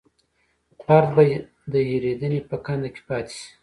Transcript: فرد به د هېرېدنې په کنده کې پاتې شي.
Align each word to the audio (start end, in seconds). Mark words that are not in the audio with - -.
فرد 0.83 1.09
به 1.15 1.23
د 1.71 1.73
هېرېدنې 1.89 2.39
په 2.49 2.55
کنده 2.65 2.89
کې 2.93 3.01
پاتې 3.07 3.33
شي. 3.37 3.47